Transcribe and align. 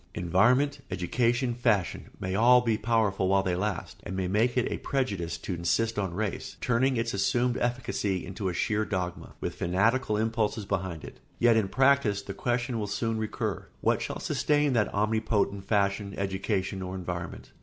]Environment, 0.15 0.79
education, 0.89 1.53
fashion, 1.53 2.09
may 2.19 2.31
be 2.31 2.35
all 2.35 2.63
powerful 2.81 3.27
while 3.27 3.43
they 3.43 3.55
last 3.55 3.99
and 4.01 4.15
may 4.15 4.27
make 4.27 4.57
it 4.57 4.65
seem 4.67 4.75
a 4.75 4.81
prejudice 4.81 5.37
to 5.37 5.53
insist 5.53 5.99
on 5.99 6.15
race, 6.15 6.57
turning 6.59 6.97
its 6.97 7.13
assumed 7.13 7.55
efficacy 7.57 8.25
into 8.25 8.49
a 8.49 8.53
sheer 8.55 8.83
dogma, 8.83 9.35
with 9.41 9.53
fanatical 9.53 10.17
impulses 10.17 10.65
behind 10.65 11.03
it; 11.03 11.19
yet 11.37 11.55
in 11.55 11.67
practice 11.67 12.23
the 12.23 12.33
question 12.33 12.79
will 12.79 12.87
soon 12.87 13.19
recur: 13.19 13.67
What 13.81 14.01
shall 14.01 14.19
sustain 14.19 14.73
that 14.73 14.91
omnipotent 14.91 15.65
fashion, 15.65 16.15
education, 16.17 16.81
or 16.81 16.95
environment? 16.95 17.51